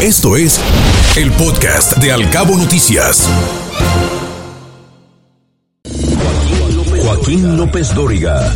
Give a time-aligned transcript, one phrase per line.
[0.00, 0.60] Esto es
[1.16, 3.28] el podcast de Alcabo Noticias.
[7.02, 8.54] Joaquín López Dóriga.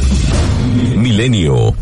[0.94, 1.74] Milenio.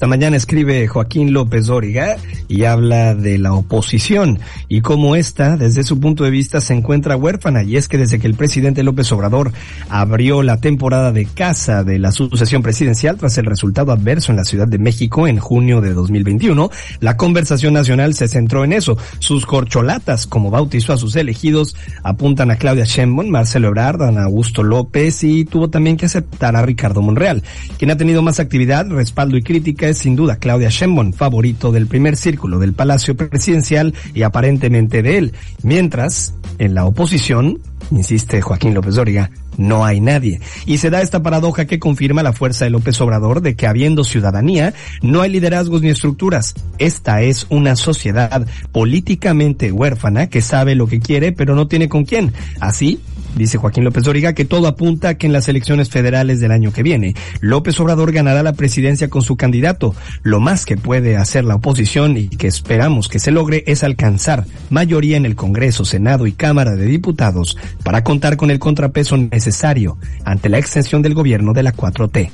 [0.00, 2.16] Esta mañana escribe Joaquín López Dóriga
[2.48, 7.18] y habla de la oposición y cómo esta, desde su punto de vista, se encuentra
[7.18, 7.64] huérfana.
[7.64, 9.52] Y es que desde que el presidente López Obrador
[9.90, 14.46] abrió la temporada de caza de la sucesión presidencial tras el resultado adverso en la
[14.46, 18.96] Ciudad de México en junio de 2021, la conversación nacional se centró en eso.
[19.18, 24.62] Sus corcholatas, como bautizó a sus elegidos, apuntan a Claudia Sheinbaum, Marcelo Ebrard, Ana Augusto
[24.62, 27.42] López y tuvo también que aceptar a Ricardo Monreal.
[27.76, 31.86] Quien ha tenido más actividad, respaldo y crítica es sin duda Claudia Sheinbaum, favorito del
[31.86, 35.32] primer círculo del Palacio Presidencial y aparentemente de él.
[35.62, 37.58] Mientras, en la oposición,
[37.90, 40.40] insiste Joaquín López Dóriga, no hay nadie.
[40.66, 44.04] Y se da esta paradoja que confirma la fuerza de López Obrador de que habiendo
[44.04, 46.54] ciudadanía, no hay liderazgos ni estructuras.
[46.78, 52.04] Esta es una sociedad políticamente huérfana que sabe lo que quiere pero no tiene con
[52.04, 52.32] quién.
[52.60, 53.00] Así,
[53.36, 56.72] Dice Joaquín López Dóriga que todo apunta a que en las elecciones federales del año
[56.72, 59.94] que viene, López Obrador ganará la presidencia con su candidato.
[60.22, 64.46] Lo más que puede hacer la oposición y que esperamos que se logre es alcanzar
[64.68, 69.98] mayoría en el Congreso, Senado y Cámara de Diputados para contar con el contrapeso necesario
[70.24, 72.30] ante la extensión del gobierno de la 4T.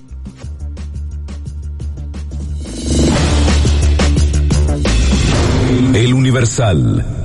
[5.94, 7.15] El Universal.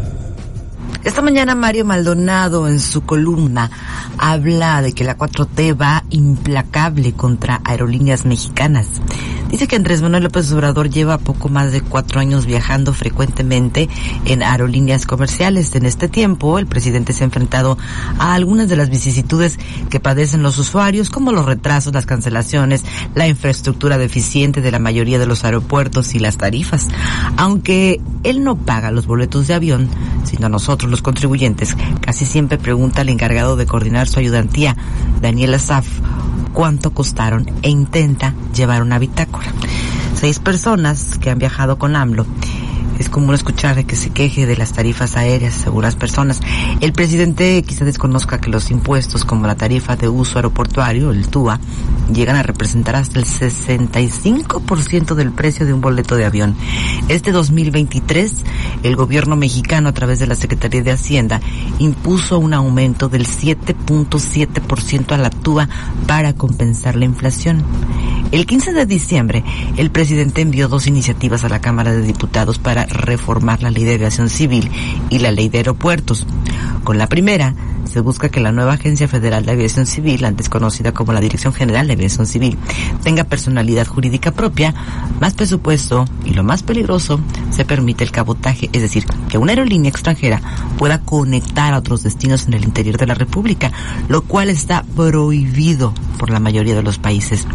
[1.04, 3.72] Esta mañana Mario Maldonado en su columna
[4.20, 9.02] habla de que la 4T va implacable contra aerolíneas mexicanas.
[9.52, 13.90] Dice que Andrés Manuel López Obrador lleva poco más de cuatro años viajando frecuentemente
[14.24, 15.76] en aerolíneas comerciales.
[15.76, 17.78] En este tiempo, el presidente se ha enfrentado
[18.18, 23.28] a algunas de las vicisitudes que padecen los usuarios, como los retrasos, las cancelaciones, la
[23.28, 26.88] infraestructura deficiente de la mayoría de los aeropuertos y las tarifas.
[27.36, 29.90] Aunque él no paga los boletos de avión,
[30.24, 34.78] sino nosotros los contribuyentes, casi siempre pregunta al encargado de coordinar su ayudantía,
[35.22, 35.88] Daniel Azaf,
[36.54, 39.52] cuánto costaron e intenta llevar una bitácora.
[40.16, 42.26] Seis personas que han viajado con AMLO
[43.02, 46.40] es común escuchar que se queje de las tarifas aéreas algunas personas.
[46.82, 51.60] El presidente quizá desconozca que los impuestos como la tarifa de uso aeroportuario, el TUA,
[52.14, 56.56] llegan a representar hasta el 65% del precio de un boleto de avión.
[57.08, 58.36] Este 2023,
[58.84, 61.42] el gobierno mexicano a través de la Secretaría de Hacienda
[61.80, 65.68] impuso un aumento del 7.7% a la TUA
[66.06, 67.64] para compensar la inflación.
[68.32, 69.44] El 15 de diciembre,
[69.76, 73.96] el presidente envió dos iniciativas a la Cámara de Diputados para reformar la ley de
[73.96, 74.72] aviación civil
[75.10, 76.26] y la ley de aeropuertos.
[76.86, 77.56] Con la primera,
[77.92, 81.54] se busca que la nueva Agencia Federal de Aviación Civil, antes conocida como la Dirección
[81.54, 82.58] General de Aviación Civil,
[83.04, 84.74] tenga personalidad jurídica propia,
[85.20, 89.90] más presupuesto y lo más peligroso, se permite el cabotaje, es decir, que una aerolínea
[89.90, 90.42] extranjera
[90.78, 93.74] pueda conectar a otros destinos en el interior de la República,
[94.08, 97.46] lo cual está prohibido por la mayoría de los países.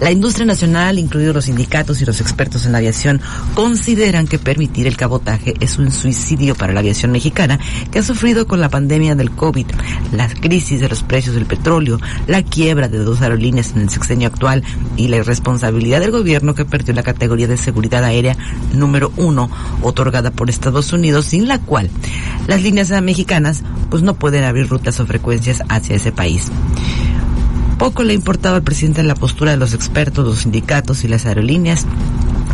[0.00, 3.20] La industria nacional, incluidos los sindicatos y los expertos en la aviación,
[3.54, 7.58] consideran que permitir el cabotaje es un suicidio para la aviación mexicana
[7.90, 9.66] que ha sufrido con la pandemia del COVID
[10.12, 14.28] la crisis de los precios del petróleo, la quiebra de dos aerolíneas en el sexenio
[14.28, 14.62] actual
[14.96, 18.36] y la irresponsabilidad del gobierno que perdió la categoría de seguridad aérea
[18.72, 19.50] número uno
[19.82, 21.90] otorgada por Estados Unidos, sin la cual
[22.46, 26.50] las líneas mexicanas pues no pueden abrir rutas o frecuencias hacia ese país.
[27.78, 31.86] Poco le importaba al presidente la postura de los expertos, los sindicatos y las aerolíneas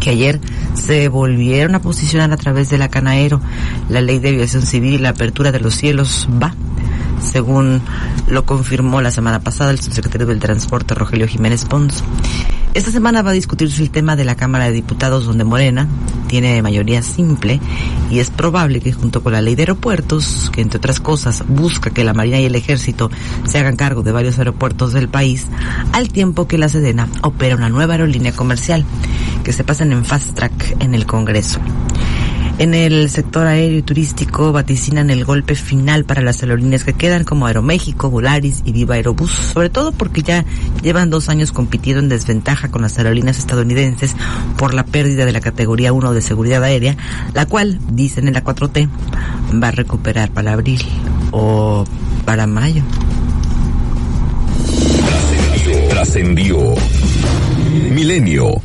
[0.00, 0.38] que ayer
[0.74, 3.40] se volvieron a posicionar a través de la Canaero.
[3.88, 6.54] La ley de aviación civil y la apertura de los cielos va
[7.24, 7.80] según
[8.28, 12.04] lo confirmó la semana pasada el subsecretario del Transporte, Rogelio Jiménez Pons.
[12.74, 15.88] Esta semana va a discutirse el tema de la Cámara de Diputados, donde Morena
[16.34, 17.60] tiene mayoría simple
[18.10, 21.90] y es probable que junto con la ley de aeropuertos, que entre otras cosas busca
[21.90, 23.08] que la Marina y el Ejército
[23.44, 25.46] se hagan cargo de varios aeropuertos del país,
[25.92, 28.84] al tiempo que la Sedena opera una nueva aerolínea comercial,
[29.44, 31.60] que se pasen en fast track en el Congreso.
[32.56, 37.24] En el sector aéreo y turístico vaticinan el golpe final para las aerolíneas que quedan
[37.24, 40.44] como Aeroméxico, Volaris y Viva Aerobús, sobre todo porque ya
[40.80, 44.14] llevan dos años compitiendo en desventaja con las aerolíneas estadounidenses
[44.56, 46.96] por la pérdida de la categoría 1 de seguridad aérea,
[47.34, 48.88] la cual, dicen en la 4T,
[49.60, 50.80] va a recuperar para abril
[51.32, 51.84] o
[52.24, 52.84] para mayo.
[55.90, 56.74] Trascendió.
[57.90, 58.62] Milenio.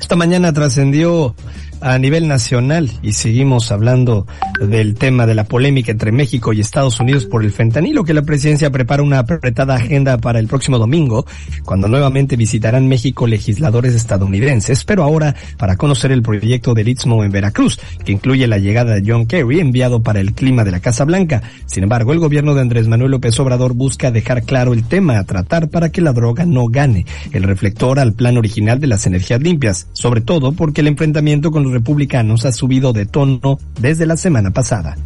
[0.00, 1.34] Esta mañana trascendió
[1.80, 4.26] a nivel nacional y seguimos hablando
[4.60, 8.22] del tema de la polémica entre México y Estados Unidos por el fentanilo, que la
[8.22, 11.26] presidencia prepara una apretada agenda para el próximo domingo,
[11.64, 17.32] cuando nuevamente visitarán México legisladores estadounidenses, pero ahora para conocer el proyecto del Istmo en
[17.32, 21.04] Veracruz, que incluye la llegada de John Kerry, enviado para el clima de la Casa
[21.04, 21.42] Blanca.
[21.66, 25.24] Sin embargo, el gobierno de Andrés Manuel López Obrador busca dejar claro el tema a
[25.24, 29.40] tratar para que la droga no gane el reflector al plan original de las energías
[29.40, 34.16] limpias, sobre todo porque el enfrentamiento con los republicanos ha subido de tono desde la
[34.16, 34.96] semana pasada.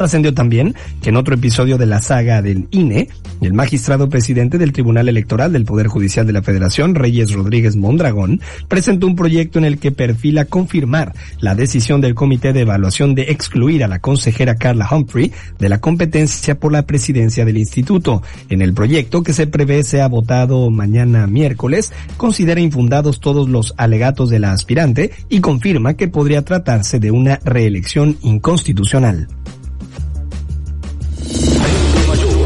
[0.00, 3.10] Trascendió también que en otro episodio de la saga del INE,
[3.42, 8.40] el magistrado presidente del Tribunal Electoral del Poder Judicial de la Federación, Reyes Rodríguez Mondragón,
[8.66, 13.24] presentó un proyecto en el que perfila confirmar la decisión del Comité de Evaluación de
[13.24, 18.22] excluir a la consejera Carla Humphrey de la competencia por la presidencia del instituto.
[18.48, 24.30] En el proyecto, que se prevé sea votado mañana miércoles, considera infundados todos los alegatos
[24.30, 29.28] de la aspirante y confirma que podría tratarse de una reelección inconstitucional.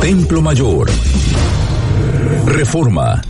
[0.05, 0.91] Templo Mayor.
[2.45, 3.23] Reforma.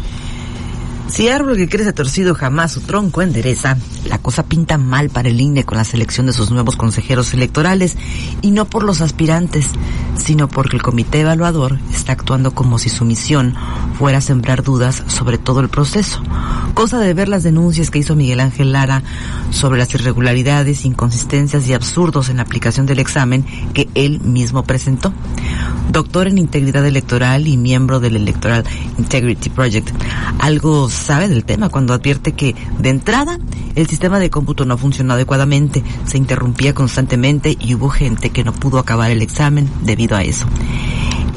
[1.06, 3.76] Si árbol que crece torcido jamás su tronco endereza,
[4.06, 7.96] la cosa pinta mal para el INE con la selección de sus nuevos consejeros electorales
[8.42, 9.68] y no por los aspirantes,
[10.16, 13.54] sino porque el comité evaluador está actuando como si su misión
[13.96, 16.20] fuera sembrar dudas sobre todo el proceso.
[16.74, 19.04] Cosa de ver las denuncias que hizo Miguel Ángel Lara
[19.52, 23.44] sobre las irregularidades, inconsistencias y absurdos en la aplicación del examen
[23.74, 25.12] que él mismo presentó.
[25.90, 28.64] Doctor en integridad electoral y miembro del Electoral
[28.98, 29.90] Integrity Project,
[30.38, 33.38] algo sabe del tema cuando advierte que, de entrada,
[33.74, 38.52] el sistema de cómputo no funcionó adecuadamente, se interrumpía constantemente y hubo gente que no
[38.52, 40.46] pudo acabar el examen debido a eso.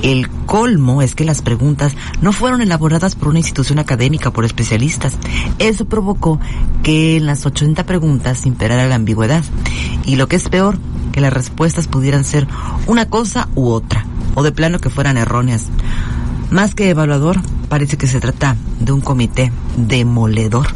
[0.02, 5.18] El colmo es que las preguntas no fueron elaboradas por una institución académica, por especialistas.
[5.58, 6.40] Eso provocó
[6.84, 9.44] que en las 80 preguntas imperara la ambigüedad.
[10.06, 10.78] Y lo que es peor,
[11.12, 12.48] que las respuestas pudieran ser
[12.86, 14.06] una cosa u otra,
[14.38, 15.66] o de plano que fueran erróneas.
[16.52, 20.68] Más que evaluador, parece que se trata de un comité demoledor.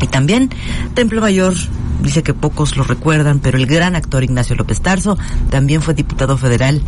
[0.00, 0.48] Y también
[0.94, 1.54] Templo Mayor
[2.02, 5.18] dice que pocos lo recuerdan, pero el gran actor Ignacio López Tarso
[5.50, 6.80] también fue diputado federal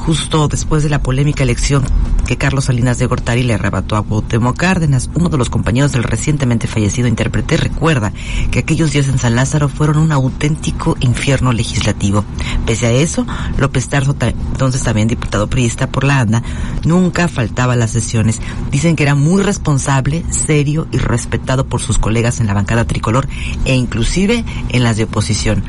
[0.00, 1.84] justo después de la polémica elección
[2.26, 5.10] que Carlos Salinas de Gortari le arrebató a Cuauhtémoc Cárdenas.
[5.14, 8.12] Uno de los compañeros del recientemente fallecido intérprete recuerda
[8.50, 12.24] que aquellos días en San Lázaro fueron un auténtico infierno legislativo.
[12.66, 13.26] Pese a eso,
[13.58, 16.42] López Tarso, entonces también diputado priista por la ANDA,
[16.84, 18.40] nunca faltaba a las sesiones.
[18.70, 23.28] Dicen que era muy responsable, serio y respetado por sus colegas en la bancada tricolor
[23.64, 25.64] e inclusive en las de oposición.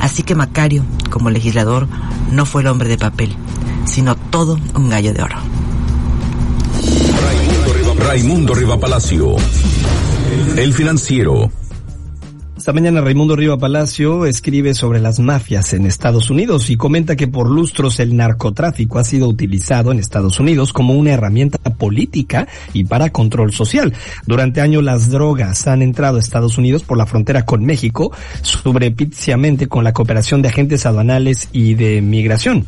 [0.00, 1.88] Así que Macario, como legislador,
[2.30, 3.36] no fue el hombre de papel
[3.84, 5.36] sino todo un gallo de oro.
[7.98, 9.36] Raimundo Riva Palacio,
[10.56, 11.50] el financiero.
[12.56, 17.28] Esta mañana Raimundo Riva Palacio escribe sobre las mafias en Estados Unidos y comenta que
[17.28, 22.84] por lustros el narcotráfico ha sido utilizado en Estados Unidos como una herramienta política y
[22.84, 23.92] para control social.
[24.26, 29.66] Durante años las drogas han entrado a Estados Unidos por la frontera con México, subrepticiamente
[29.66, 32.66] con la cooperación de agentes aduanales y de migración.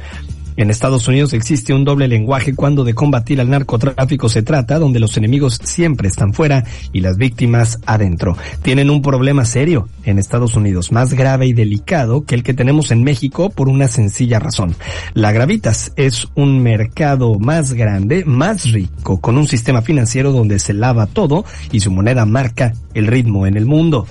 [0.57, 5.01] En Estados Unidos existe un doble lenguaje cuando de combatir al narcotráfico se trata, donde
[5.01, 8.39] los enemigos siempre están fuera y las víctimas adentro.
[8.63, 12.91] Tienen un problema serio en Estados Unidos, más grave y delicado que el que tenemos
[12.91, 14.75] en México por una sencilla razón.
[15.13, 20.73] La Gravitas es un mercado más grande, más rico, con un sistema financiero donde se
[20.73, 24.07] lava todo y su moneda marca el ritmo en el mundo.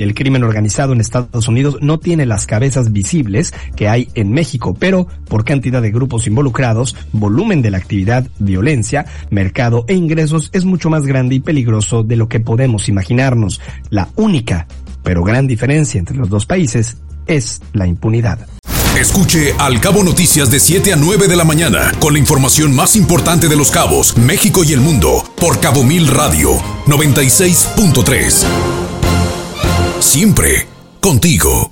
[0.00, 4.74] El crimen organizado en Estados Unidos no tiene las cabezas visibles que hay en México,
[4.76, 10.64] pero por cantidad de grupos involucrados, volumen de la actividad, violencia, mercado e ingresos es
[10.64, 13.60] mucho más grande y peligroso de lo que podemos imaginarnos.
[13.90, 14.66] La única,
[15.02, 16.96] pero gran diferencia entre los dos países
[17.26, 18.48] es la impunidad.
[18.98, 22.96] Escuche Al Cabo Noticias de 7 a 9 de la mañana con la información más
[22.96, 28.89] importante de los cabos, México y el mundo por Cabo Mil Radio 96.3
[30.10, 30.66] siempre
[31.00, 31.70] contigo.